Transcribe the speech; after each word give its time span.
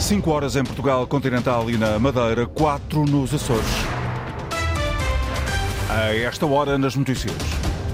5 0.00 0.30
horas 0.30 0.56
em 0.56 0.62
Portugal 0.62 1.06
continental 1.06 1.70
e 1.70 1.76
na 1.76 1.98
Madeira, 1.98 2.46
4 2.46 3.04
nos 3.06 3.34
Açores. 3.34 3.66
A 5.88 6.14
esta 6.14 6.46
hora 6.46 6.76
nas 6.76 6.94
notícias. 6.94 7.34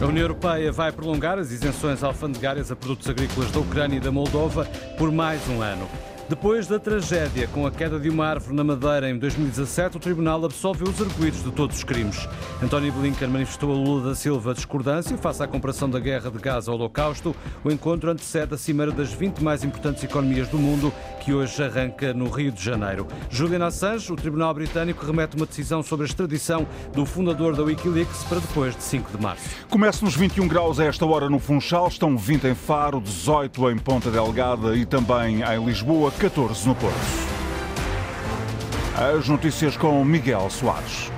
A 0.01 0.07
União 0.07 0.25
Europeia 0.25 0.73
vai 0.73 0.91
prolongar 0.91 1.39
as 1.39 1.53
isenções 1.53 2.03
alfandegárias 2.03 2.73
a 2.73 2.77
produtos 2.77 3.09
agrícolas 3.09 3.51
da 3.53 3.61
Ucrânia 3.61 3.97
e 3.97 4.01
da 4.01 4.11
Moldova 4.11 4.65
por 4.99 5.13
mais 5.13 5.41
um 5.49 5.63
ano. 5.63 5.89
Depois 6.29 6.67
da 6.67 6.79
tragédia 6.79 7.49
com 7.49 7.67
a 7.67 7.71
queda 7.71 7.99
de 7.99 8.09
uma 8.09 8.27
árvore 8.27 8.55
na 8.55 8.65
Madeira 8.65 9.11
em 9.11 9.19
2017, 9.19 9.97
o 9.97 10.01
Tribunal 10.01 10.45
absolveu 10.45 10.89
os 10.89 11.01
arguídos 11.01 11.43
de 11.43 11.51
todos 11.51 11.77
os 11.79 11.85
crimes. 11.85 12.27
António 12.63 12.93
Blinken 12.93 13.29
manifestou 13.29 13.73
a 13.73 13.75
Lula 13.75 14.11
da 14.11 14.15
Silva 14.15 14.55
discordância 14.55 15.19
face 15.19 15.43
à 15.43 15.49
comparação 15.49 15.91
da 15.91 15.99
guerra 15.99 16.31
de 16.31 16.39
Gaza 16.39 16.71
ao 16.71 16.77
Holocausto. 16.77 17.35
O 17.65 17.71
encontro 17.71 18.11
antecede 18.11 18.55
a 18.55 18.57
cimeira 18.57 18.93
das 18.93 19.13
20 19.13 19.43
mais 19.43 19.65
importantes 19.65 20.05
economias 20.05 20.49
do 20.49 20.59
mundo, 20.59 20.93
que 21.21 21.35
hoje 21.35 21.63
arranca 21.63 22.15
no 22.15 22.31
Rio 22.31 22.53
de 22.53 22.63
Janeiro. 22.63 23.07
Julian 23.29 23.67
Assange, 23.67 24.13
o 24.13 24.17
Tribunal 24.17 24.55
Britânico 24.55 25.05
remete 25.05 25.37
uma 25.37 25.47
decisão 25.47 25.83
sobre 25.83 26.05
a 26.05 26.09
extradição 26.09 26.67
do 26.95 27.05
fundador 27.05 27.57
da 27.57 27.63
Wikileaks 27.63 28.25
para 28.25 28.39
depois 28.39 28.77
de 28.77 28.83
5 28.83 29.17
de 29.17 29.23
março. 29.23 29.51
Começa 29.69 30.05
nos 30.05 30.15
21 30.15 30.47
graus 30.47 30.79
a 30.79 30.85
esta 30.85 31.05
hora 31.05 31.29
no 31.29 31.39
Funchal, 31.39 31.89
estão 31.89 32.17
20 32.17 32.47
em 32.47 32.55
Faro, 32.55 33.01
18 33.01 33.71
em 33.71 33.79
Ponta 33.79 34.11
Delgada 34.11 34.77
e 34.77 34.87
também 34.87 35.43
em 35.43 35.65
Lisboa, 35.65 36.12
14 36.19 36.67
no 36.67 36.75
Porto. 36.75 36.97
As 38.97 39.29
notícias 39.29 39.77
com 39.77 40.05
Miguel 40.05 40.49
Soares. 40.51 41.11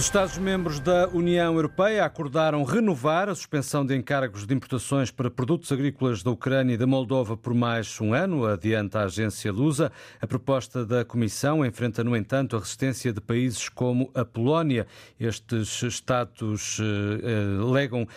Os 0.00 0.06
Estados-membros 0.06 0.80
da 0.80 1.08
União 1.08 1.54
Europeia 1.56 2.06
acordaram 2.06 2.64
renovar 2.64 3.28
a 3.28 3.34
suspensão 3.34 3.84
de 3.84 3.94
encargos 3.94 4.46
de 4.46 4.54
importações 4.54 5.10
para 5.10 5.30
produtos 5.30 5.70
agrícolas 5.70 6.22
da 6.22 6.30
Ucrânia 6.30 6.72
e 6.72 6.78
da 6.78 6.86
Moldova 6.86 7.36
por 7.36 7.52
mais 7.52 8.00
um 8.00 8.14
ano, 8.14 8.46
adianta 8.46 9.00
a 9.00 9.04
agência 9.04 9.52
Lusa. 9.52 9.92
A 10.18 10.26
proposta 10.26 10.86
da 10.86 11.04
Comissão 11.04 11.66
enfrenta, 11.66 12.02
no 12.02 12.16
entanto, 12.16 12.56
a 12.56 12.60
resistência 12.60 13.12
de 13.12 13.20
países 13.20 13.68
como 13.68 14.10
a 14.14 14.24
Polónia. 14.24 14.86
Estes 15.20 15.82
Estados 15.82 16.78
eh, 16.80 17.60
alegam 17.60 18.08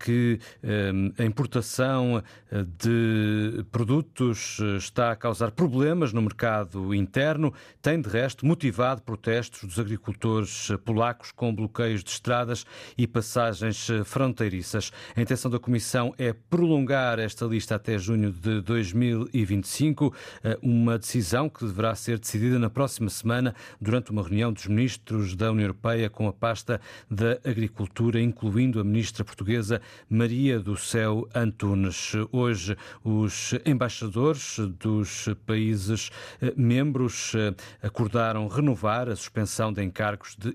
que 0.00 0.40
eh, 0.60 0.90
a 1.20 1.24
importação 1.24 2.20
de 2.50 3.64
produtos 3.70 4.58
está 4.76 5.12
a 5.12 5.16
causar 5.16 5.52
problemas 5.52 6.12
no 6.12 6.20
mercado 6.20 6.92
interno. 6.92 7.54
Tem, 7.80 8.00
de 8.00 8.08
resto, 8.08 8.44
motivado 8.44 9.02
protestos 9.02 9.62
dos 9.62 9.78
agricultores 9.78 10.72
polacos 10.84 11.27
com 11.32 11.54
bloqueios 11.54 12.02
de 12.02 12.10
estradas 12.10 12.64
e 12.96 13.06
passagens 13.06 13.88
eh, 13.90 14.04
fronteiriças. 14.04 14.92
A 15.16 15.20
intenção 15.20 15.50
da 15.50 15.58
Comissão 15.58 16.14
é 16.18 16.32
prolongar 16.32 17.18
esta 17.18 17.44
lista 17.44 17.74
até 17.74 17.98
junho 17.98 18.30
de 18.30 18.60
2025, 18.60 20.14
eh, 20.42 20.58
uma 20.62 20.98
decisão 20.98 21.48
que 21.48 21.64
deverá 21.64 21.94
ser 21.94 22.18
decidida 22.18 22.58
na 22.58 22.70
próxima 22.70 23.10
semana 23.10 23.54
durante 23.80 24.10
uma 24.10 24.22
reunião 24.22 24.52
dos 24.52 24.66
ministros 24.66 25.34
da 25.34 25.50
União 25.50 25.64
Europeia 25.64 26.10
com 26.10 26.28
a 26.28 26.32
pasta 26.32 26.80
da 27.10 27.38
Agricultura, 27.44 28.20
incluindo 28.20 28.80
a 28.80 28.84
ministra 28.84 29.24
portuguesa 29.24 29.80
Maria 30.08 30.58
do 30.58 30.76
Céu 30.76 31.28
Antunes. 31.34 32.12
Hoje, 32.32 32.76
os 33.02 33.54
embaixadores 33.64 34.58
dos 34.78 35.28
países 35.46 36.10
eh, 36.40 36.52
membros 36.56 37.32
acordaram 37.82 38.48
renovar 38.48 39.08
a 39.08 39.16
suspensão 39.16 39.72
de 39.72 39.82
encargos 39.82 40.36
de 40.36 40.54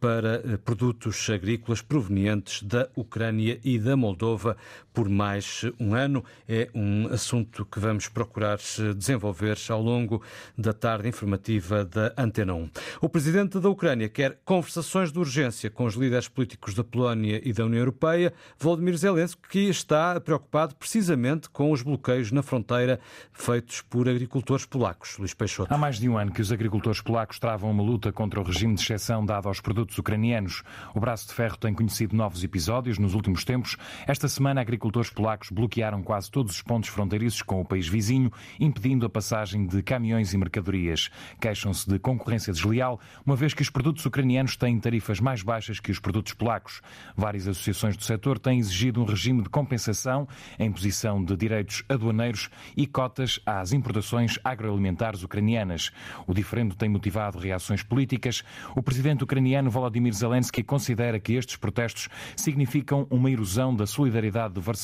para 0.00 0.36
eh, 0.36 0.56
produtos 0.56 1.28
agrícolas 1.30 1.82
provenientes 1.82 2.62
da 2.62 2.88
Ucrânia 2.96 3.58
e 3.62 3.78
da 3.78 3.96
Moldova 3.96 4.56
por 4.98 5.08
mais 5.08 5.64
um 5.78 5.94
ano. 5.94 6.24
É 6.48 6.68
um 6.74 7.06
assunto 7.12 7.64
que 7.64 7.78
vamos 7.78 8.08
procurar 8.08 8.58
eh, 8.80 8.92
desenvolver 8.92 9.56
ao 9.68 9.80
longo 9.80 10.20
da 10.56 10.72
tarde 10.72 11.08
informativa 11.08 11.84
da 11.84 12.12
Antena 12.18 12.52
1. 12.54 12.70
O 13.00 13.08
presidente 13.08 13.60
da 13.60 13.68
Ucrânia 13.68 14.08
quer 14.08 14.40
conversações 14.44 15.12
de 15.12 15.18
urgência 15.20 15.70
com 15.70 15.84
os 15.84 15.94
líderes 15.94 16.26
políticos 16.26 16.74
da 16.74 16.82
Polónia 16.82 17.40
e 17.44 17.52
da 17.52 17.64
União 17.64 17.78
Europeia. 17.78 18.32
Volodymyr 18.58 18.96
Zelensky 18.96 19.68
está 19.68 20.18
preocupado 20.18 20.74
precisamente 20.74 21.48
com 21.48 21.70
os 21.70 21.80
bloqueios 21.80 22.32
na 22.32 22.42
fronteira 22.42 22.98
feitos 23.30 23.82
por 23.82 24.08
agricultores 24.08 24.66
polacos. 24.66 25.16
Luís 25.16 25.32
Peixoto. 25.32 25.72
Há 25.72 25.78
mais 25.78 26.00
de 26.00 26.08
um 26.08 26.18
ano 26.18 26.32
que 26.32 26.42
os 26.42 26.50
agricultores 26.50 27.00
polacos 27.00 27.38
travam 27.38 27.70
uma 27.70 27.84
luta 27.84 28.10
contra 28.10 28.40
o 28.40 28.42
regime 28.42 28.74
de 28.74 28.82
exceção 28.82 29.24
dada 29.24 29.46
aos 29.46 29.60
produtos 29.60 29.96
ucranianos. 29.96 30.64
O 30.92 30.98
braço 30.98 31.28
de 31.28 31.34
ferro 31.34 31.56
tem 31.56 31.72
conhecido 31.72 32.16
novos 32.16 32.42
episódios 32.42 32.98
nos 32.98 33.14
últimos 33.14 33.44
tempos. 33.44 33.76
Esta 34.04 34.26
semana, 34.26 34.60
agricultores 34.60 34.87
polacos 35.10 35.50
bloquearam 35.50 36.02
quase 36.02 36.30
todos 36.30 36.52
os 36.52 36.62
pontos 36.62 36.88
fronteiriços 36.88 37.42
com 37.42 37.60
o 37.60 37.64
país 37.64 37.86
vizinho, 37.86 38.32
impedindo 38.58 39.04
a 39.04 39.10
passagem 39.10 39.66
de 39.66 39.82
caminhões 39.82 40.32
e 40.32 40.38
mercadorias. 40.38 41.10
Queixam-se 41.40 41.88
de 41.88 41.98
concorrência 41.98 42.52
desleal, 42.52 43.00
uma 43.24 43.36
vez 43.36 43.54
que 43.54 43.62
os 43.62 43.70
produtos 43.70 44.04
ucranianos 44.06 44.56
têm 44.56 44.78
tarifas 44.80 45.20
mais 45.20 45.42
baixas 45.42 45.80
que 45.80 45.90
os 45.90 45.98
produtos 45.98 46.32
polacos. 46.32 46.80
Várias 47.16 47.46
associações 47.46 47.96
do 47.96 48.04
setor 48.04 48.38
têm 48.38 48.58
exigido 48.58 49.00
um 49.02 49.04
regime 49.04 49.42
de 49.42 49.48
compensação, 49.48 50.26
a 50.58 50.64
imposição 50.64 51.24
de 51.24 51.36
direitos 51.36 51.84
aduaneiros 51.88 52.50
e 52.76 52.86
cotas 52.86 53.40
às 53.44 53.72
importações 53.72 54.38
agroalimentares 54.44 55.22
ucranianas. 55.22 55.90
O 56.26 56.34
diferendo 56.34 56.74
tem 56.74 56.88
motivado 56.88 57.38
reações 57.38 57.82
políticas. 57.82 58.42
O 58.74 58.82
presidente 58.82 59.24
ucraniano 59.24 59.70
Volodymyr 59.70 60.12
Zelensky 60.12 60.62
considera 60.62 61.20
que 61.20 61.34
estes 61.34 61.56
protestos 61.56 62.08
significam 62.36 63.06
uma 63.10 63.30
erosão 63.30 63.74
da 63.74 63.86
solidariedade 63.86 64.54
de 64.54 64.60
Varsóvia, 64.60 64.77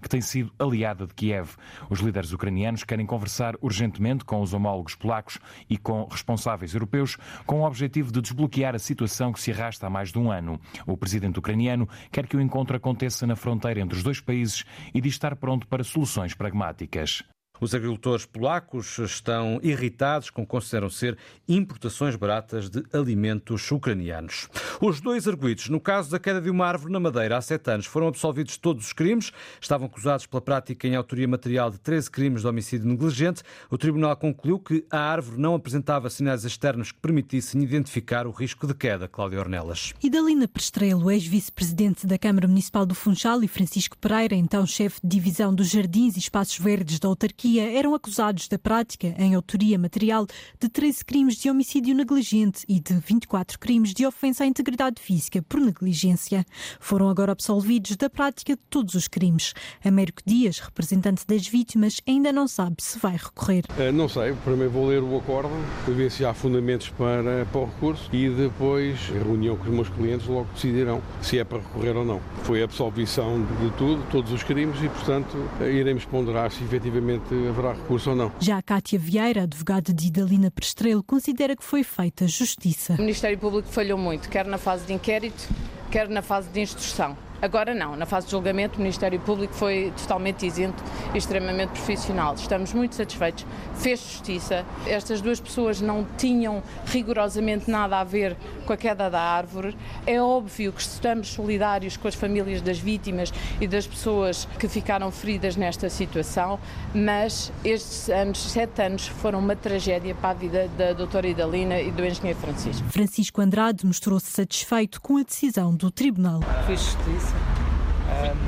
que 0.00 0.08
tem 0.08 0.20
sido 0.20 0.52
aliada 0.58 1.06
de 1.06 1.14
Kiev. 1.14 1.56
Os 1.90 2.00
líderes 2.00 2.32
ucranianos 2.32 2.84
querem 2.84 3.06
conversar 3.06 3.54
urgentemente 3.60 4.24
com 4.24 4.40
os 4.40 4.52
homólogos 4.52 4.94
polacos 4.94 5.38
e 5.68 5.76
com 5.76 6.04
responsáveis 6.04 6.74
europeus, 6.74 7.16
com 7.46 7.60
o 7.60 7.66
objetivo 7.66 8.12
de 8.12 8.20
desbloquear 8.20 8.74
a 8.74 8.78
situação 8.78 9.32
que 9.32 9.40
se 9.40 9.52
arrasta 9.52 9.86
há 9.86 9.90
mais 9.90 10.12
de 10.12 10.18
um 10.18 10.30
ano. 10.30 10.60
O 10.86 10.96
presidente 10.96 11.38
ucraniano 11.38 11.88
quer 12.10 12.26
que 12.26 12.36
o 12.36 12.40
encontro 12.40 12.76
aconteça 12.76 13.26
na 13.26 13.36
fronteira 13.36 13.80
entre 13.80 13.96
os 13.96 14.02
dois 14.02 14.20
países 14.20 14.64
e 14.94 15.00
diz 15.00 15.14
estar 15.14 15.36
pronto 15.36 15.66
para 15.66 15.84
soluções 15.84 16.34
pragmáticas. 16.34 17.22
Os 17.60 17.74
agricultores 17.74 18.26
polacos 18.26 18.98
estão 18.98 19.60
irritados 19.62 20.30
com 20.30 20.42
o 20.42 20.44
que 20.44 20.50
consideram 20.50 20.90
ser 20.90 21.16
importações 21.48 22.16
baratas 22.16 22.68
de 22.68 22.82
alimentos 22.92 23.70
ucranianos. 23.70 24.48
Os 24.80 25.00
dois 25.00 25.28
arguídos, 25.28 25.68
no 25.68 25.78
caso 25.78 26.10
da 26.10 26.18
queda 26.18 26.40
de 26.40 26.50
uma 26.50 26.66
árvore 26.66 26.92
na 26.92 26.98
Madeira 26.98 27.36
há 27.36 27.40
sete 27.40 27.70
anos, 27.70 27.86
foram 27.86 28.08
absolvidos 28.08 28.54
de 28.54 28.60
todos 28.60 28.86
os 28.86 28.92
crimes. 28.92 29.30
Estavam 29.60 29.86
acusados 29.86 30.26
pela 30.26 30.40
prática 30.40 30.88
em 30.88 30.96
autoria 30.96 31.28
material 31.28 31.70
de 31.70 31.78
13 31.78 32.10
crimes 32.10 32.42
de 32.42 32.48
homicídio 32.48 32.88
negligente. 32.88 33.42
O 33.70 33.78
tribunal 33.78 34.16
concluiu 34.16 34.58
que 34.58 34.84
a 34.90 34.98
árvore 34.98 35.40
não 35.40 35.54
apresentava 35.54 36.10
sinais 36.10 36.44
externos 36.44 36.90
que 36.90 36.98
permitissem 36.98 37.62
identificar 37.62 38.26
o 38.26 38.32
risco 38.32 38.66
de 38.66 38.74
queda. 38.74 39.06
Cláudia 39.06 39.38
Ornelas. 39.38 39.94
Idalina 40.02 40.48
Prestrelo, 40.48 41.10
ex-vice-presidente 41.10 42.06
da 42.08 42.18
Câmara 42.18 42.48
Municipal 42.48 42.84
do 42.84 42.94
Funchal, 42.94 43.44
e 43.44 43.48
Francisco 43.48 43.96
Pereira, 43.98 44.34
então 44.34 44.66
chefe 44.66 45.00
de 45.02 45.08
divisão 45.08 45.54
dos 45.54 45.68
Jardins 45.68 46.16
e 46.16 46.18
Espaços 46.18 46.58
Verdes 46.58 46.98
da 46.98 47.08
autarquia, 47.08 47.41
eram 47.58 47.94
acusados 47.94 48.48
da 48.48 48.58
prática, 48.58 49.14
em 49.18 49.34
autoria 49.34 49.78
material, 49.78 50.26
de 50.60 50.68
13 50.68 51.04
crimes 51.04 51.36
de 51.36 51.50
homicídio 51.50 51.94
negligente 51.94 52.64
e 52.68 52.80
de 52.80 52.94
24 52.94 53.58
crimes 53.58 53.92
de 53.92 54.06
ofensa 54.06 54.44
à 54.44 54.46
integridade 54.46 55.00
física 55.00 55.42
por 55.42 55.60
negligência. 55.60 56.44
Foram 56.80 57.08
agora 57.08 57.32
absolvidos 57.32 57.96
da 57.96 58.08
prática 58.08 58.54
de 58.54 58.62
todos 58.70 58.94
os 58.94 59.08
crimes. 59.08 59.54
Américo 59.84 60.22
Dias, 60.24 60.58
representante 60.58 61.26
das 61.26 61.46
vítimas, 61.46 62.00
ainda 62.06 62.32
não 62.32 62.46
sabe 62.46 62.76
se 62.80 62.98
vai 62.98 63.16
recorrer. 63.16 63.64
Uh, 63.70 63.92
não 63.92 64.08
sei, 64.08 64.34
primeiro 64.44 64.70
vou 64.70 64.86
ler 64.86 65.02
o 65.02 65.16
acordo, 65.16 65.50
ver 65.86 66.10
se 66.10 66.24
há 66.24 66.32
fundamentos 66.32 66.88
para, 66.90 67.46
para 67.46 67.60
o 67.60 67.66
recurso 67.66 68.08
e 68.12 68.28
depois, 68.28 68.98
em 69.10 69.18
reunião 69.18 69.56
com 69.56 69.64
os 69.64 69.70
meus 69.70 69.88
clientes, 69.88 70.26
logo 70.26 70.48
decidirão 70.54 71.02
se 71.20 71.38
é 71.38 71.44
para 71.44 71.58
recorrer 71.58 71.96
ou 71.96 72.04
não. 72.04 72.20
Foi 72.44 72.62
absolvição 72.62 73.44
de 73.60 73.70
tudo, 73.76 74.02
todos 74.10 74.32
os 74.32 74.42
crimes 74.42 74.82
e, 74.82 74.88
portanto, 74.88 75.36
iremos 75.60 76.04
ponderar 76.04 76.50
se 76.50 76.62
efetivamente 76.62 77.31
haverá 77.48 77.72
recurso 77.72 78.10
ou 78.10 78.16
não. 78.16 78.32
Já 78.38 78.58
a 78.58 78.62
Cátia 78.62 78.98
Vieira, 78.98 79.42
advogada 79.42 79.92
de 79.92 80.08
Idalina 80.08 80.50
Prestrelo, 80.50 81.02
considera 81.02 81.56
que 81.56 81.64
foi 81.64 81.82
feita 81.82 82.26
justiça. 82.26 82.94
O 82.94 82.98
Ministério 82.98 83.38
Público 83.38 83.68
falhou 83.68 83.98
muito, 83.98 84.28
quer 84.28 84.46
na 84.46 84.58
fase 84.58 84.86
de 84.86 84.92
inquérito, 84.92 85.48
quer 85.90 86.08
na 86.08 86.22
fase 86.22 86.48
de 86.48 86.60
instrução. 86.60 87.16
Agora 87.42 87.74
não, 87.74 87.96
na 87.96 88.06
fase 88.06 88.26
de 88.26 88.30
julgamento 88.30 88.76
o 88.76 88.78
Ministério 88.78 89.18
Público 89.18 89.52
foi 89.52 89.92
totalmente 89.96 90.46
isento 90.46 90.80
e 91.12 91.18
extremamente 91.18 91.70
profissional. 91.70 92.34
Estamos 92.34 92.72
muito 92.72 92.94
satisfeitos, 92.94 93.44
fez 93.74 93.98
justiça. 93.98 94.64
Estas 94.86 95.20
duas 95.20 95.40
pessoas 95.40 95.80
não 95.80 96.06
tinham 96.16 96.62
rigorosamente 96.86 97.68
nada 97.68 97.98
a 97.98 98.04
ver 98.04 98.36
com 98.64 98.72
a 98.72 98.76
queda 98.76 99.10
da 99.10 99.20
árvore. 99.20 99.76
É 100.06 100.22
óbvio 100.22 100.72
que 100.72 100.80
estamos 100.80 101.30
solidários 101.30 101.96
com 101.96 102.06
as 102.06 102.14
famílias 102.14 102.62
das 102.62 102.78
vítimas 102.78 103.32
e 103.60 103.66
das 103.66 103.88
pessoas 103.88 104.46
que 104.56 104.68
ficaram 104.68 105.10
feridas 105.10 105.56
nesta 105.56 105.90
situação, 105.90 106.60
mas 106.94 107.52
estes 107.64 108.08
anos, 108.08 108.38
sete 108.38 108.82
anos, 108.82 109.08
foram 109.08 109.40
uma 109.40 109.56
tragédia 109.56 110.14
para 110.14 110.30
a 110.30 110.34
vida 110.34 110.68
da 110.78 110.92
doutora 110.92 111.26
Idalina 111.26 111.80
e 111.80 111.90
do 111.90 112.04
engenheiro 112.04 112.38
Francisco. 112.38 112.86
Francisco 112.88 113.40
Andrade 113.40 113.84
mostrou-se 113.84 114.30
satisfeito 114.30 115.00
com 115.00 115.16
a 115.16 115.24
decisão 115.24 115.74
do 115.74 115.90
tribunal. 115.90 116.38
Fiz 116.68 116.80
justiça. 116.80 117.31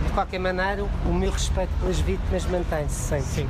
De 0.07 0.13
qualquer 0.13 0.39
maneira, 0.39 0.85
o 0.85 1.13
meu 1.13 1.31
respeito 1.31 1.71
pelas 1.81 1.99
vítimas 2.01 2.45
mantém-se 2.47 2.95
sempre. 2.95 3.27
Sim. 3.27 3.49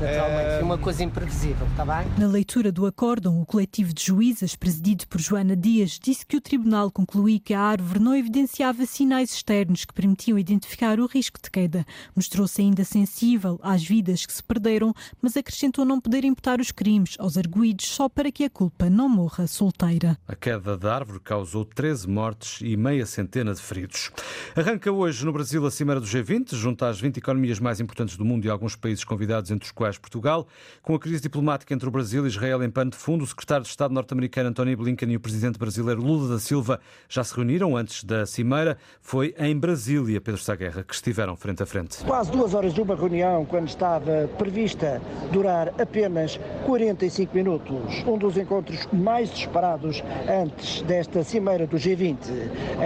Naturalmente, 0.00 0.60
é 0.60 0.62
uma 0.62 0.78
coisa 0.78 1.02
imprevisível, 1.02 1.66
está 1.66 1.84
bem? 1.84 2.06
Na 2.16 2.28
leitura 2.28 2.70
do 2.70 2.86
acórdão, 2.86 3.42
o 3.42 3.44
coletivo 3.44 3.92
de 3.92 4.04
juízes, 4.04 4.54
presidido 4.54 5.06
por 5.08 5.20
Joana 5.20 5.56
Dias, 5.56 5.98
disse 6.00 6.24
que 6.24 6.36
o 6.36 6.40
tribunal 6.40 6.88
concluiu 6.88 7.40
que 7.40 7.52
a 7.52 7.60
árvore 7.60 7.98
não 7.98 8.14
evidenciava 8.14 8.86
sinais 8.86 9.34
externos 9.34 9.84
que 9.84 9.92
permitiam 9.92 10.38
identificar 10.38 11.00
o 11.00 11.06
risco 11.06 11.40
de 11.42 11.50
queda. 11.50 11.84
Mostrou-se 12.14 12.62
ainda 12.62 12.84
sensível 12.84 13.58
às 13.60 13.82
vidas 13.82 14.24
que 14.24 14.32
se 14.32 14.42
perderam, 14.42 14.94
mas 15.20 15.36
acrescentou 15.36 15.84
não 15.84 16.00
poder 16.00 16.24
imputar 16.24 16.60
os 16.60 16.70
crimes 16.70 17.16
aos 17.18 17.36
arguídos 17.36 17.86
só 17.86 18.08
para 18.08 18.30
que 18.30 18.44
a 18.44 18.50
culpa 18.50 18.88
não 18.88 19.08
morra 19.08 19.48
solteira. 19.48 20.16
A 20.28 20.36
queda 20.36 20.78
da 20.78 20.94
árvore 20.94 21.18
causou 21.18 21.64
13 21.64 22.08
mortes 22.08 22.60
e 22.62 22.76
meia 22.76 23.04
centena 23.04 23.52
de 23.52 23.60
feridos. 23.60 24.12
Arranca 24.54 24.92
hoje 24.92 25.26
no 25.26 25.32
Brasil 25.32 25.66
a 25.66 25.70
Cimeira 25.72 26.00
do 26.00 26.06
G20, 26.06 26.54
junto 26.54 26.84
às 26.84 27.00
20 27.00 27.16
economias 27.16 27.58
mais 27.58 27.80
importantes 27.80 28.16
do 28.16 28.24
mundo 28.24 28.44
e 28.44 28.48
alguns 28.50 28.76
países 28.76 29.02
convidados, 29.02 29.50
entre 29.50 29.66
os 29.66 29.72
quais 29.72 29.87
Portugal. 29.96 30.46
Com 30.82 30.94
a 30.94 30.98
crise 30.98 31.22
diplomática 31.22 31.72
entre 31.72 31.88
o 31.88 31.90
Brasil 31.90 32.24
e 32.24 32.28
Israel 32.28 32.62
em 32.62 32.70
pano 32.70 32.90
de 32.90 32.96
fundo, 32.96 33.22
o 33.22 33.26
secretário 33.26 33.62
de 33.62 33.70
Estado 33.70 33.94
norte-americano 33.94 34.50
Anthony 34.50 34.74
Blinken 34.74 35.12
e 35.12 35.16
o 35.16 35.20
presidente 35.20 35.58
brasileiro 35.58 36.02
Lula 36.02 36.28
da 36.28 36.40
Silva 36.40 36.80
já 37.08 37.22
se 37.22 37.34
reuniram 37.34 37.76
antes 37.76 38.04
da 38.04 38.26
Cimeira. 38.26 38.76
Foi 39.00 39.34
em 39.38 39.56
Brasília, 39.56 40.20
Pedro 40.20 40.40
Saguerra, 40.40 40.82
que 40.82 40.94
estiveram 40.94 41.36
frente 41.36 41.62
a 41.62 41.66
frente. 41.66 42.04
Quase 42.04 42.30
duas 42.30 42.54
horas 42.54 42.74
de 42.74 42.80
uma 42.80 42.94
reunião, 42.94 43.44
quando 43.44 43.68
estava 43.68 44.28
prevista 44.36 45.00
durar 45.32 45.68
apenas 45.80 46.38
45 46.66 47.34
minutos. 47.34 48.04
Um 48.06 48.18
dos 48.18 48.36
encontros 48.36 48.86
mais 48.92 49.30
disparados 49.30 50.02
antes 50.28 50.82
desta 50.82 51.22
Cimeira 51.22 51.66
do 51.66 51.76
G20. 51.76 52.16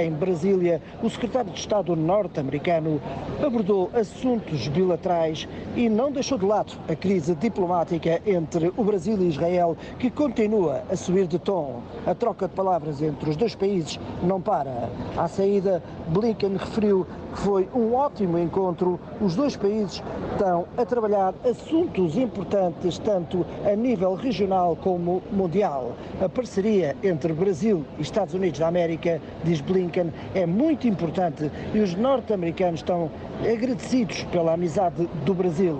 Em 0.01 0.13
Brasília, 0.13 0.83
o 1.03 1.09
secretário 1.09 1.53
de 1.53 1.59
Estado 1.59 1.97
norte-americano 1.97 3.01
abordou 3.45 3.91
assuntos 3.95 4.69
bilaterais 4.69 5.49
e 5.77 5.89
não 5.89 6.11
deixou 6.11 6.37
de 6.37 6.45
lado 6.45 6.73
a 6.89 6.92
crise 6.97 7.35
diplomática 7.35 8.21
entre 8.27 8.73
o 8.77 8.85
Brasil 8.85 9.17
e 9.21 9.29
Israel, 9.29 9.77
que 9.99 10.11
continua 10.11 10.83
a 10.91 10.97
subir 10.97 11.27
de 11.27 11.39
tom. 11.39 11.81
A 12.07 12.15
troca 12.15 12.49
de 12.49 12.55
palavras 12.55 13.03
entre 13.03 13.31
os 13.31 13.37
dois 13.37 13.55
países 13.55 13.99
não 14.23 14.41
para. 14.41 14.91
À 15.17 15.29
saída, 15.29 15.83
Blinken 16.09 16.57
referiu 16.57 17.07
que 17.33 17.41
foi 17.41 17.69
um 17.75 17.95
ótimo 17.95 18.39
encontro. 18.39 19.01
Os 19.21 19.35
dois 19.35 19.57
países 19.57 20.03
estão 20.33 20.67
a 20.77 20.85
trabalhar 20.85 21.35
assuntos 21.49 22.17
importantes, 22.17 22.99
tanto 22.99 23.45
a 23.65 23.75
nível 23.75 24.15
regional 24.15 24.77
como 24.77 25.23
mundial. 25.33 25.93
A 26.23 26.29
parceria 26.29 26.97
entre 27.03 27.33
Brasil 27.33 27.85
e 27.99 28.03
Estados 28.03 28.35
Unidos 28.35 28.59
da 28.59 28.69
América, 28.69 29.21
diz 29.45 29.61
Blinken, 29.61 30.13
é 30.35 30.47
muito 30.47 30.87
importante 30.87 31.51
e 31.73 31.79
os 31.79 31.95
norte-americanos 31.95 32.81
estão 32.81 33.11
agradecidos 33.51 34.25
pela 34.25 34.55
amizade 34.55 35.09
do 35.25 35.35
Brasil. 35.35 35.77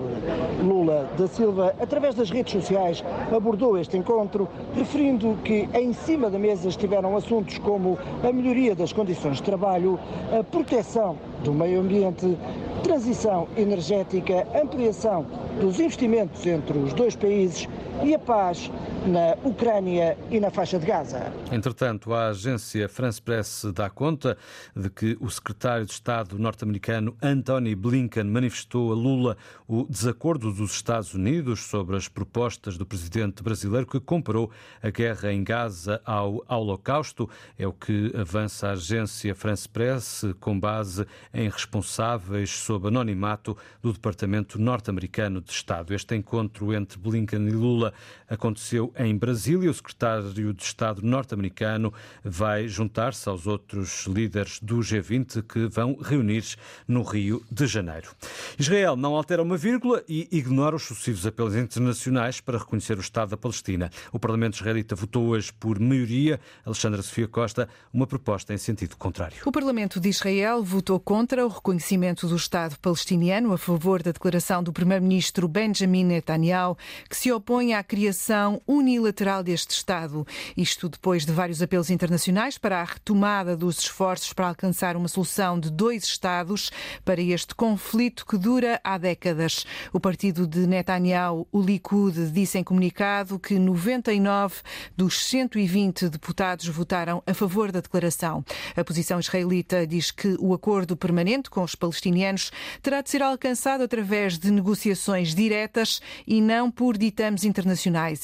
Lula 0.63 1.09
da 1.17 1.27
Silva, 1.27 1.73
através 1.79 2.15
das 2.15 2.29
redes 2.29 2.53
sociais, 2.53 3.03
abordou 3.35 3.77
este 3.77 3.97
encontro, 3.97 4.47
referindo 4.75 5.37
que 5.43 5.69
em 5.73 5.93
cima 5.93 6.29
da 6.29 6.39
mesa 6.39 6.69
estiveram 6.69 7.15
assuntos 7.15 7.57
como 7.57 7.97
a 8.23 8.31
melhoria 8.31 8.75
das 8.75 8.91
condições 8.91 9.37
de 9.37 9.43
trabalho, 9.43 9.99
a 10.37 10.43
proteção 10.43 11.17
do 11.43 11.53
meio 11.53 11.81
ambiente, 11.81 12.37
transição 12.83 13.47
energética, 13.55 14.45
ampliação 14.61 15.25
dos 15.59 15.79
investimentos 15.79 16.45
entre 16.45 16.77
os 16.77 16.93
dois 16.93 17.15
países 17.15 17.67
e 18.01 18.15
a 18.15 18.19
paz 18.19 18.71
na 19.05 19.35
Ucrânia 19.43 20.17
e 20.31 20.39
na 20.39 20.49
faixa 20.49 20.79
de 20.79 20.85
Gaza. 20.85 21.31
Entretanto, 21.51 22.13
a 22.13 22.29
agência 22.29 22.87
France 22.87 23.21
Press 23.21 23.65
dá 23.73 23.89
conta 23.89 24.37
de 24.75 24.89
que 24.89 25.17
o 25.19 25.29
secretário 25.29 25.85
de 25.85 25.91
Estado 25.91 26.39
norte-americano 26.39 27.15
Anthony 27.21 27.75
Blinken 27.75 28.23
manifestou 28.23 28.91
a 28.91 28.95
Lula 28.95 29.37
o 29.67 29.85
desacordo 29.89 30.53
dos 30.53 30.73
Estados 30.73 31.13
Unidos 31.13 31.61
sobre 31.61 31.97
as 31.97 32.07
propostas 32.07 32.77
do 32.77 32.85
presidente 32.85 33.43
brasileiro 33.43 33.85
que 33.85 33.99
comparou 33.99 34.49
a 34.81 34.89
guerra 34.89 35.33
em 35.33 35.43
Gaza 35.43 36.01
ao 36.05 36.43
Holocausto. 36.47 37.29
É 37.57 37.67
o 37.67 37.73
que 37.73 38.13
avança 38.15 38.69
a 38.69 38.71
agência 38.71 39.35
France 39.35 39.67
Press 39.67 40.23
com 40.39 40.57
base 40.57 41.05
em 41.33 41.49
responsáveis 41.49 42.51
sob 42.51 42.87
anonimato 42.87 43.57
do 43.81 43.91
Departamento 43.91 44.59
norte-americano 44.59 45.41
de 45.41 45.51
Estado. 45.51 45.93
Este 45.93 46.15
encontro 46.15 46.73
entre 46.73 46.97
Blinken 46.97 47.47
e 47.47 47.51
Lula 47.51 47.82
aconteceu 48.29 48.93
em 48.97 49.17
Brasília. 49.17 49.71
O 49.71 49.73
secretário 49.73 50.53
de 50.53 50.63
Estado 50.63 51.01
norte-americano 51.01 51.91
vai 52.23 52.67
juntar-se 52.67 53.27
aos 53.27 53.47
outros 53.47 54.05
líderes 54.05 54.59
do 54.61 54.77
G20 54.77 55.41
que 55.41 55.67
vão 55.67 55.97
reunir-se 55.99 56.55
no 56.87 57.01
Rio 57.01 57.43
de 57.51 57.65
Janeiro. 57.65 58.09
Israel 58.57 58.95
não 58.95 59.15
altera 59.15 59.41
uma 59.41 59.57
vírgula 59.57 60.03
e 60.07 60.27
ignora 60.31 60.75
os 60.75 60.83
sucessivos 60.83 61.25
apelos 61.25 61.55
internacionais 61.55 62.39
para 62.39 62.57
reconhecer 62.57 62.97
o 62.97 63.01
Estado 63.01 63.29
da 63.29 63.37
Palestina. 63.37 63.89
O 64.11 64.19
Parlamento 64.19 64.55
israelita 64.55 64.95
votou 64.95 65.27
hoje 65.29 65.51
por 65.51 65.79
maioria, 65.79 66.39
Alexandra 66.65 67.01
Sofia 67.01 67.27
Costa, 67.27 67.67
uma 67.91 68.05
proposta 68.05 68.53
em 68.53 68.57
sentido 68.57 68.95
contrário. 68.95 69.37
O 69.45 69.51
Parlamento 69.51 69.99
de 69.99 70.09
Israel 70.09 70.63
votou 70.63 70.99
contra 70.99 71.45
o 71.45 71.49
reconhecimento 71.49 72.27
do 72.27 72.35
Estado 72.35 72.77
palestiniano 72.79 73.53
a 73.53 73.57
favor 73.57 74.01
da 74.01 74.11
declaração 74.11 74.63
do 74.63 74.73
primeiro-ministro 74.73 75.47
Benjamin 75.47 76.03
Netanyahu, 76.05 76.77
que 77.09 77.17
se 77.17 77.31
opõe 77.31 77.72
à 77.73 77.83
criação 77.83 78.61
unilateral 78.67 79.43
deste 79.43 79.71
Estado. 79.71 80.25
Isto 80.55 80.89
depois 80.89 81.25
de 81.25 81.31
vários 81.31 81.61
apelos 81.61 81.89
internacionais 81.89 82.57
para 82.57 82.81
a 82.81 82.83
retomada 82.83 83.55
dos 83.55 83.79
esforços 83.79 84.33
para 84.33 84.47
alcançar 84.47 84.95
uma 84.95 85.07
solução 85.07 85.59
de 85.59 85.69
dois 85.69 86.03
Estados 86.03 86.71
para 87.03 87.21
este 87.21 87.55
conflito 87.55 88.25
que 88.25 88.37
dura 88.37 88.79
há 88.83 88.97
décadas. 88.97 89.65
O 89.91 89.99
partido 89.99 90.45
de 90.47 90.67
Netanyahu, 90.67 91.47
o 91.51 91.61
Likud, 91.61 92.31
disse 92.31 92.57
em 92.57 92.63
comunicado 92.63 93.39
que 93.39 93.57
99 93.57 94.61
dos 94.95 95.25
120 95.25 96.09
deputados 96.09 96.67
votaram 96.67 97.23
a 97.25 97.33
favor 97.33 97.71
da 97.71 97.79
declaração. 97.79 98.43
A 98.75 98.83
posição 98.83 99.19
israelita 99.19 99.85
diz 99.87 100.11
que 100.11 100.35
o 100.39 100.53
acordo 100.53 100.95
permanente 100.95 101.49
com 101.49 101.63
os 101.63 101.75
palestinianos 101.75 102.51
terá 102.81 103.01
de 103.01 103.09
ser 103.09 103.21
alcançado 103.21 103.83
através 103.83 104.37
de 104.37 104.51
negociações 104.51 105.33
diretas 105.33 106.01
e 106.27 106.41
não 106.41 106.69
por 106.69 106.97
ditames 106.97 107.43
internacionais. 107.43 107.62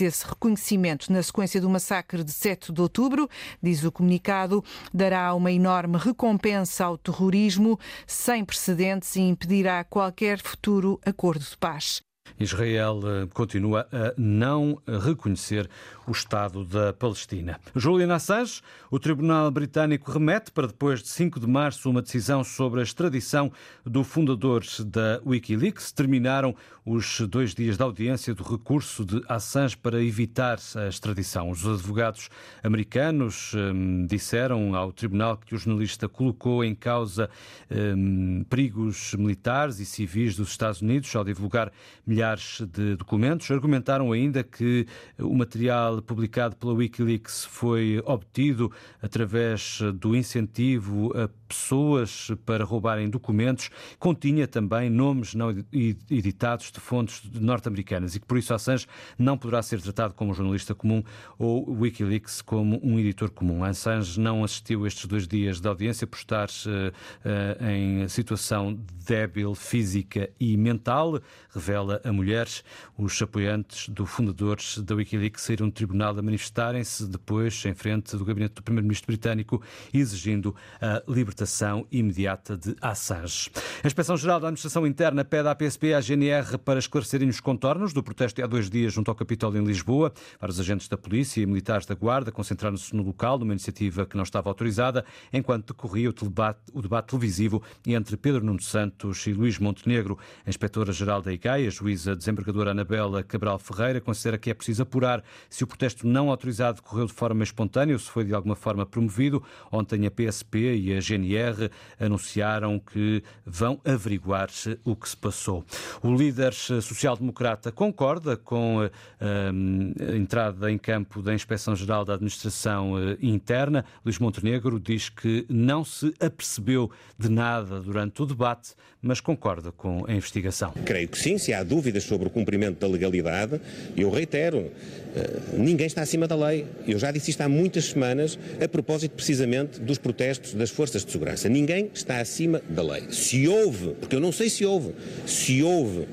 Esse 0.01 0.25
reconhecimento 0.25 1.11
na 1.11 1.23
sequência 1.23 1.61
do 1.61 1.69
massacre 1.69 2.23
de 2.23 2.31
7 2.31 2.71
de 2.71 2.81
outubro, 2.81 3.29
diz 3.61 3.83
o 3.83 3.91
comunicado, 3.91 4.63
dará 4.93 5.33
uma 5.33 5.51
enorme 5.51 5.97
recompensa 5.97 6.85
ao 6.85 6.97
terrorismo 6.97 7.79
sem 8.05 8.43
precedentes 8.43 9.15
e 9.15 9.21
impedirá 9.21 9.83
qualquer 9.83 10.39
futuro 10.41 10.99
acordo 11.05 11.45
de 11.45 11.57
paz. 11.57 12.08
Israel 12.37 12.99
eh, 13.03 13.27
continua 13.33 13.87
a 13.91 14.13
não 14.17 14.81
reconhecer 15.05 15.69
o 16.09 16.11
Estado 16.11 16.65
da 16.65 16.91
Palestina. 16.91 17.59
Julian 17.75 18.13
Assange, 18.13 18.61
o 18.89 18.99
Tribunal 18.99 19.51
Britânico 19.51 20.11
remete 20.11 20.51
para 20.51 20.67
depois 20.67 21.01
de 21.01 21.07
5 21.07 21.39
de 21.39 21.47
março 21.47 21.89
uma 21.89 22.01
decisão 22.01 22.43
sobre 22.43 22.79
a 22.79 22.83
extradição 22.83 23.51
do 23.85 24.03
fundador 24.03 24.63
da 24.85 25.21
Wikileaks. 25.25 25.91
Terminaram 25.91 26.55
os 26.83 27.21
dois 27.21 27.53
dias 27.53 27.77
da 27.77 27.85
audiência 27.85 28.33
do 28.33 28.43
recurso 28.43 29.05
de 29.05 29.21
Assange 29.29 29.77
para 29.77 30.01
evitar 30.01 30.57
a 30.75 30.87
extradição. 30.87 31.51
Os 31.51 31.65
advogados 31.65 32.29
americanos 32.63 33.53
hum, 33.53 34.07
disseram 34.07 34.75
ao 34.75 34.91
tribunal 34.91 35.37
que 35.37 35.53
o 35.53 35.57
jornalista 35.57 36.09
colocou 36.09 36.63
em 36.63 36.73
causa 36.73 37.29
hum, 37.69 38.43
perigos 38.49 39.13
militares 39.13 39.79
e 39.79 39.85
civis 39.85 40.35
dos 40.35 40.49
Estados 40.49 40.81
Unidos 40.81 41.15
ao 41.15 41.23
divulgar 41.23 41.71
milhares 42.05 42.18
de 42.67 42.95
documentos. 42.95 43.49
Argumentaram 43.51 44.11
ainda 44.11 44.43
que 44.43 44.85
o 45.17 45.35
material 45.35 46.01
publicado 46.01 46.55
pela 46.55 46.73
Wikileaks 46.73 47.45
foi 47.45 48.01
obtido 48.05 48.71
através 49.01 49.79
do 49.95 50.15
incentivo 50.15 51.11
a 51.15 51.29
pessoas 51.47 52.31
para 52.45 52.63
roubarem 52.63 53.09
documentos. 53.09 53.69
Continha 53.97 54.47
também 54.47 54.89
nomes 54.89 55.33
não 55.33 55.49
editados 55.71 56.71
de 56.71 56.79
fontes 56.79 57.21
norte-americanas 57.33 58.15
e 58.15 58.19
que 58.19 58.25
por 58.25 58.37
isso 58.37 58.53
Assange 58.53 58.85
não 59.17 59.37
poderá 59.37 59.61
ser 59.61 59.81
tratado 59.81 60.13
como 60.13 60.33
jornalista 60.33 60.75
comum 60.75 61.03
ou 61.37 61.69
Wikileaks 61.71 62.41
como 62.41 62.79
um 62.83 62.99
editor 62.99 63.31
comum. 63.31 63.63
Assange 63.63 64.19
não 64.19 64.43
assistiu 64.43 64.85
estes 64.85 65.05
dois 65.05 65.27
dias 65.27 65.59
de 65.59 65.67
audiência 65.67 66.05
por 66.05 66.17
estar 66.17 66.47
uh, 66.49 67.65
em 67.65 68.07
situação 68.07 68.77
débil 69.05 69.55
física 69.55 70.29
e 70.39 70.55
mental, 70.57 71.19
revela 71.49 71.98
a 72.03 72.11
mulheres. 72.11 72.63
Os 72.97 73.21
apoiantes 73.21 73.89
do 73.89 74.05
fundador 74.05 74.57
da 74.83 74.95
Wikileaks 74.95 75.43
saíram 75.43 75.67
do 75.67 75.73
tribunal 75.73 76.17
a 76.17 76.21
manifestarem-se 76.21 77.07
depois 77.07 77.63
em 77.65 77.73
frente 77.73 78.15
do 78.15 78.25
gabinete 78.25 78.55
do 78.55 78.63
primeiro-ministro 78.63 79.07
britânico, 79.07 79.61
exigindo 79.93 80.55
a 80.81 81.01
libertação 81.07 81.85
imediata 81.91 82.57
de 82.57 82.75
Assange. 82.81 83.49
A 83.83 83.87
Inspeção-Geral 83.87 84.39
da 84.39 84.47
Administração 84.47 84.85
Interna 84.85 85.25
pede 85.25 85.47
à 85.47 85.55
PSP 85.55 85.87
e 85.87 85.93
à 85.93 86.01
GNR 86.01 86.57
para 86.59 86.79
esclarecerem 86.79 87.29
os 87.29 87.39
contornos 87.39 87.93
do 87.93 88.03
protesto 88.03 88.43
há 88.43 88.47
dois 88.47 88.69
dias 88.69 88.93
junto 88.93 89.09
ao 89.09 89.15
Capitólio 89.15 89.61
em 89.61 89.65
Lisboa. 89.65 90.13
Vários 90.39 90.59
agentes 90.59 90.87
da 90.87 90.97
polícia 90.97 91.41
e 91.41 91.45
militares 91.45 91.85
da 91.85 91.95
Guarda 91.95 92.31
concentraram-se 92.31 92.95
no 92.95 93.03
local, 93.03 93.39
numa 93.39 93.53
iniciativa 93.53 94.05
que 94.05 94.15
não 94.15 94.23
estava 94.23 94.49
autorizada, 94.49 95.03
enquanto 95.31 95.73
decorria 95.73 96.09
o 96.09 96.13
debate, 96.13 96.59
o 96.73 96.81
debate 96.81 97.07
televisivo 97.07 97.61
entre 97.85 98.17
Pedro 98.17 98.43
Nuno 98.43 98.61
Santos 98.61 99.25
e 99.27 99.33
Luís 99.33 99.57
Montenegro. 99.59 100.17
A 100.45 100.49
inspetora-geral 100.49 101.21
da 101.21 101.33
ICAI, 101.33 101.67
a 101.67 101.69
juíza 101.69 101.88
juíza 101.89 102.15
desembargadora 102.15 102.71
Anabela 102.71 103.23
Cabral 103.23 103.57
Ferreira 103.57 103.99
considera 103.99 104.37
que 104.37 104.51
é 104.51 104.53
preciso 104.53 104.83
apurar 104.83 105.23
se 105.49 105.63
o 105.63 105.67
protesto 105.67 106.05
não 106.05 106.29
autorizado 106.29 106.81
decorreu 106.81 107.07
de 107.07 107.13
forma 107.13 107.43
espontânea 107.43 107.95
ou 107.95 107.99
se 107.99 108.09
foi 108.09 108.23
de 108.23 108.33
alguma 108.33 108.55
forma 108.55 108.85
promovido. 108.85 109.43
Ontem 109.71 110.05
a 110.05 110.11
PSP 110.11 110.75
e 110.75 110.95
a 110.95 110.99
GNR 110.99 111.71
anunciaram 111.99 112.79
que 112.79 113.23
vão 113.43 113.81
averiguar 113.83 114.49
o 114.83 114.95
que 114.95 115.09
se 115.09 115.17
passou. 115.17 115.65
O 116.03 116.13
líder 116.13 116.53
social-democrata 116.53 117.71
concorda 117.71 118.37
com 118.37 118.81
a 119.19 120.15
entrada 120.15 120.71
em 120.71 120.77
campo 120.77 121.21
da 121.21 121.33
Inspeção-Geral 121.33 122.05
da 122.05 122.13
Administração 122.13 122.99
eh, 122.99 123.17
Interna. 123.21 123.83
Luís 124.05 124.19
Montenegro 124.19 124.79
diz 124.79 125.09
que 125.09 125.45
não 125.49 125.83
se 125.83 126.13
apercebeu 126.19 126.91
de 127.17 127.29
nada 127.29 127.79
durante 127.81 128.21
o 128.21 128.25
debate, 128.25 128.73
mas 129.01 129.19
concorda 129.19 129.71
com 129.71 130.05
a 130.07 130.13
investigação. 130.13 130.73
Creio 130.85 131.07
que 131.07 131.17
sim, 131.17 131.37
se 131.37 131.53
há 131.53 131.63
dúvidas 131.79 132.03
sobre 132.03 132.27
o 132.27 132.29
cumprimento 132.29 132.77
da 132.77 132.87
legalidade, 132.87 133.59
eu 133.95 134.09
reitero, 134.09 134.69
eh, 135.15 135.39
ninguém 135.53 135.87
está 135.87 136.01
acima 136.01 136.27
da 136.27 136.35
lei. 136.35 136.65
Eu 136.85 136.99
já 136.99 137.09
disse 137.09 137.31
isto 137.31 137.39
há 137.39 137.47
muitas 137.47 137.85
semanas, 137.85 138.37
a 138.61 138.67
propósito 138.67 139.13
precisamente 139.13 139.79
dos 139.79 139.97
protestos 139.97 140.53
das 140.53 140.69
forças 140.69 141.05
de 141.05 141.11
segurança. 141.11 141.47
Ninguém 141.47 141.89
está 141.93 142.19
acima 142.19 142.61
da 142.69 142.83
lei. 142.83 143.03
Se 143.11 143.47
houve, 143.47 143.93
porque 143.99 144.13
eu 144.13 144.19
não 144.19 144.33
sei 144.33 144.49
se 144.49 144.65
houve, 144.65 144.93
se 145.25 145.63
houve, 145.63 146.05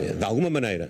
eh, 0.00 0.14
de 0.18 0.24
alguma 0.24 0.48
maneira, 0.48 0.88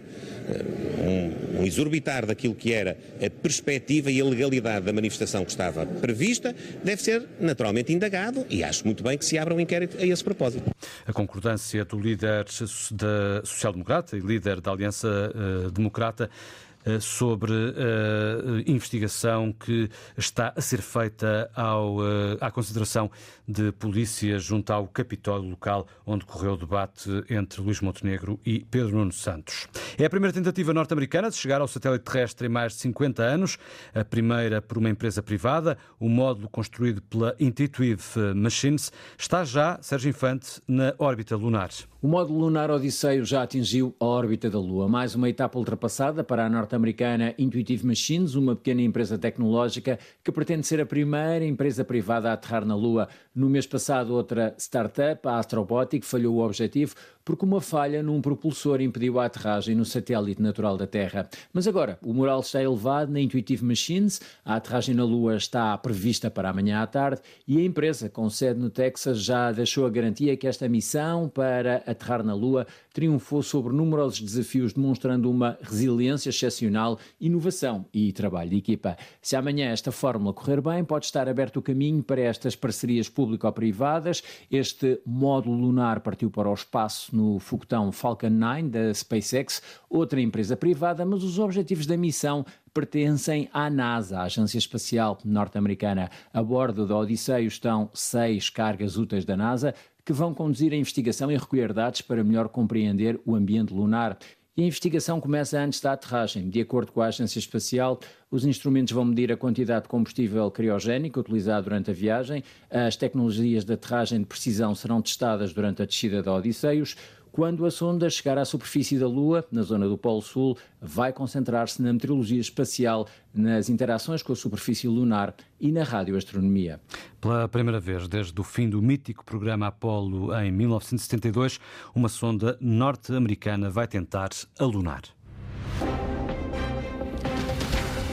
um, 1.00 1.60
um 1.60 1.66
exorbitar 1.66 2.26
daquilo 2.26 2.54
que 2.54 2.72
era 2.72 2.96
a 3.24 3.30
perspectiva 3.30 4.10
e 4.10 4.20
a 4.20 4.24
legalidade 4.24 4.86
da 4.86 4.92
manifestação 4.92 5.44
que 5.44 5.50
estava 5.50 5.86
prevista, 5.86 6.54
deve 6.82 7.02
ser 7.02 7.26
naturalmente 7.40 7.92
indagado 7.92 8.44
e 8.48 8.62
acho 8.62 8.84
muito 8.84 9.02
bem 9.02 9.16
que 9.16 9.24
se 9.24 9.38
abra 9.38 9.54
um 9.54 9.60
inquérito 9.60 9.96
a 9.98 10.06
esse 10.06 10.22
propósito. 10.22 10.70
A 11.06 11.12
concordância 11.12 11.84
do 11.84 11.98
líder 11.98 12.46
social-democrata 12.48 14.16
e 14.16 14.20
líder 14.20 14.60
da 14.60 14.70
Aliança 14.70 15.08
uh, 15.08 15.70
Democrata 15.70 16.24
eh, 16.24 16.69
sobre 17.00 17.52
a 17.52 18.58
eh, 18.58 18.64
investigação 18.66 19.52
que 19.52 19.90
está 20.16 20.52
a 20.56 20.60
ser 20.60 20.80
feita 20.80 21.50
ao, 21.54 22.02
eh, 22.02 22.38
à 22.40 22.50
consideração 22.50 23.10
de 23.46 23.72
polícia 23.72 24.38
junto 24.38 24.72
ao 24.72 24.86
Capitólio 24.86 25.50
local 25.50 25.86
onde 26.06 26.24
correu 26.24 26.52
o 26.52 26.56
debate 26.56 27.10
entre 27.28 27.60
Luís 27.60 27.80
Montenegro 27.80 28.40
e 28.44 28.60
Pedro 28.70 28.96
Nuno 28.96 29.12
Santos. 29.12 29.68
É 29.98 30.04
a 30.04 30.10
primeira 30.10 30.32
tentativa 30.32 30.72
norte-americana 30.72 31.30
de 31.30 31.36
chegar 31.36 31.60
ao 31.60 31.68
satélite 31.68 32.04
terrestre 32.04 32.46
em 32.46 32.50
mais 32.50 32.72
de 32.72 32.78
50 32.80 33.22
anos, 33.22 33.58
a 33.94 34.04
primeira 34.04 34.62
por 34.62 34.78
uma 34.78 34.88
empresa 34.88 35.22
privada. 35.22 35.76
O 35.98 36.08
módulo 36.08 36.48
construído 36.48 37.02
pela 37.02 37.34
Intuitive 37.38 38.02
Machines 38.34 38.92
está 39.18 39.44
já, 39.44 39.78
Sérgio 39.82 40.08
Infante, 40.10 40.60
na 40.66 40.94
órbita 40.98 41.36
lunar. 41.36 41.70
O 42.02 42.08
módulo 42.08 42.38
lunar 42.40 42.70
Odisseio 42.70 43.26
já 43.26 43.42
atingiu 43.42 43.94
a 44.00 44.06
órbita 44.06 44.48
da 44.48 44.58
Lua, 44.58 44.88
mais 44.88 45.14
uma 45.14 45.28
etapa 45.28 45.58
ultrapassada 45.58 46.24
para 46.24 46.46
a 46.46 46.48
norte-americana 46.48 47.34
Intuitive 47.36 47.86
Machines, 47.86 48.34
uma 48.34 48.56
pequena 48.56 48.80
empresa 48.80 49.18
tecnológica 49.18 49.98
que 50.24 50.32
pretende 50.32 50.66
ser 50.66 50.80
a 50.80 50.86
primeira 50.86 51.44
empresa 51.44 51.84
privada 51.84 52.30
a 52.30 52.32
aterrar 52.32 52.64
na 52.64 52.74
Lua. 52.74 53.06
No 53.34 53.50
mês 53.50 53.66
passado, 53.66 54.14
outra 54.14 54.54
startup, 54.56 55.28
a 55.28 55.38
Astrobotic, 55.38 56.02
falhou 56.06 56.36
o 56.36 56.42
objetivo 56.42 56.94
porque 57.22 57.44
uma 57.44 57.60
falha 57.60 58.02
num 58.02 58.20
propulsor 58.20 58.80
impediu 58.80 59.20
a 59.20 59.26
aterragem 59.26 59.74
no 59.74 59.84
satélite 59.84 60.40
natural 60.40 60.76
da 60.76 60.86
Terra. 60.86 61.28
Mas 61.52 61.68
agora, 61.68 61.98
o 62.02 62.12
moral 62.12 62.40
está 62.40 62.62
elevado 62.62 63.12
na 63.12 63.20
Intuitive 63.20 63.64
Machines, 63.64 64.20
a 64.44 64.56
aterragem 64.56 64.94
na 64.94 65.04
Lua 65.04 65.36
está 65.36 65.76
prevista 65.78 66.30
para 66.30 66.50
amanhã 66.50 66.80
à 66.82 66.86
tarde 66.86 67.20
e 67.46 67.58
a 67.58 67.62
empresa, 67.62 68.08
com 68.08 68.28
sede 68.30 68.58
no 68.58 68.70
Texas, 68.70 69.22
já 69.22 69.52
deixou 69.52 69.86
a 69.86 69.90
garantia 69.90 70.36
que 70.36 70.46
esta 70.46 70.68
missão 70.68 71.28
para 71.28 71.82
aterrar 71.90 72.22
na 72.22 72.34
Lua 72.34 72.66
triunfou 72.92 73.42
sobre 73.42 73.72
numerosos 73.72 74.20
desafios, 74.20 74.72
demonstrando 74.72 75.30
uma 75.30 75.58
resiliência 75.62 76.30
excepcional, 76.30 76.98
inovação 77.20 77.86
e 77.92 78.12
trabalho 78.12 78.50
de 78.50 78.56
equipa. 78.56 78.96
Se 79.22 79.36
amanhã 79.36 79.70
esta 79.70 79.92
fórmula 79.92 80.32
correr 80.32 80.60
bem, 80.60 80.84
pode 80.84 81.06
estar 81.06 81.28
aberto 81.28 81.58
o 81.58 81.62
caminho 81.62 82.02
para 82.02 82.20
estas 82.20 82.56
parcerias 82.56 83.08
público-privadas. 83.08 84.22
Este 84.50 85.00
módulo 85.06 85.56
lunar 85.56 86.00
partiu 86.00 86.30
para 86.30 86.48
o 86.48 86.54
espaço 86.54 87.14
no 87.14 87.38
foguetão 87.38 87.92
Falcon 87.92 88.30
9 88.30 88.62
da 88.68 88.94
SpaceX, 88.94 89.62
outra 89.88 90.20
empresa 90.20 90.56
privada, 90.56 91.04
mas 91.04 91.22
os 91.22 91.38
objetivos 91.38 91.86
da 91.86 91.96
missão 91.96 92.44
pertencem 92.72 93.48
à 93.52 93.68
NASA, 93.68 94.20
a 94.20 94.22
Agência 94.24 94.58
Espacial 94.58 95.18
Norte-Americana. 95.24 96.10
A 96.32 96.42
bordo 96.42 96.86
da 96.86 96.96
Odisseio 96.96 97.48
estão 97.48 97.90
seis 97.92 98.48
cargas 98.48 98.96
úteis 98.96 99.24
da 99.24 99.36
NASA 99.36 99.74
que 100.10 100.12
vão 100.12 100.34
conduzir 100.34 100.72
a 100.72 100.76
investigação 100.76 101.30
e 101.30 101.36
recolher 101.36 101.72
dados 101.72 102.02
para 102.02 102.24
melhor 102.24 102.48
compreender 102.48 103.20
o 103.24 103.36
ambiente 103.36 103.72
lunar. 103.72 104.18
E 104.56 104.62
a 104.64 104.66
investigação 104.66 105.20
começa 105.20 105.56
antes 105.56 105.80
da 105.80 105.92
aterragem. 105.92 106.50
De 106.50 106.60
acordo 106.60 106.90
com 106.90 107.00
a 107.00 107.06
Agência 107.06 107.38
Espacial, 107.38 108.00
os 108.28 108.44
instrumentos 108.44 108.92
vão 108.92 109.04
medir 109.04 109.30
a 109.30 109.36
quantidade 109.36 109.84
de 109.84 109.88
combustível 109.88 110.50
criogénico 110.50 111.20
utilizado 111.20 111.62
durante 111.62 111.92
a 111.92 111.94
viagem. 111.94 112.42
As 112.68 112.96
tecnologias 112.96 113.64
de 113.64 113.72
aterragem 113.72 114.18
de 114.18 114.26
precisão 114.26 114.74
serão 114.74 115.00
testadas 115.00 115.52
durante 115.52 115.80
a 115.80 115.86
descida 115.86 116.20
da 116.20 116.34
Odisseios. 116.34 116.96
Quando 117.32 117.64
a 117.64 117.70
sonda 117.70 118.10
chegar 118.10 118.38
à 118.38 118.44
superfície 118.44 118.98
da 118.98 119.06
Lua, 119.06 119.44
na 119.52 119.62
zona 119.62 119.88
do 119.88 119.96
Polo 119.96 120.20
Sul, 120.20 120.56
vai 120.80 121.12
concentrar-se 121.12 121.80
na 121.80 121.92
meteorologia 121.92 122.40
espacial, 122.40 123.06
nas 123.32 123.68
interações 123.68 124.22
com 124.22 124.32
a 124.32 124.36
superfície 124.36 124.88
lunar 124.88 125.34
e 125.60 125.70
na 125.70 125.84
radioastronomia. 125.84 126.80
Pela 127.20 127.48
primeira 127.48 127.78
vez 127.78 128.08
desde 128.08 128.38
o 128.40 128.44
fim 128.44 128.68
do 128.68 128.82
mítico 128.82 129.24
programa 129.24 129.68
Apollo 129.68 130.34
em 130.34 130.50
1972, 130.50 131.60
uma 131.94 132.08
sonda 132.08 132.58
norte-americana 132.60 133.70
vai 133.70 133.86
tentar 133.86 134.30
a 134.58 134.64
lunar. 134.64 135.02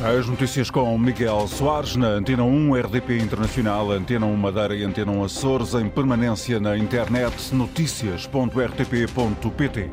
As 0.04 0.28
notícias 0.28 0.70
com 0.70 0.96
Miguel 0.98 1.48
Soares 1.48 1.96
na 1.96 2.10
Antena 2.10 2.44
1, 2.44 2.76
RDP 2.82 3.18
Internacional, 3.18 3.92
Antena 3.92 4.28
1 4.28 4.38
Madeira 4.38 4.76
e 4.76 4.84
Antena 4.84 5.12
1 5.12 5.24
Açores, 5.24 5.74
em 5.74 5.90
permanência 5.90 6.60
na 6.60 6.78
internet, 6.78 7.52
notícias.rtp.pt. 7.54 9.90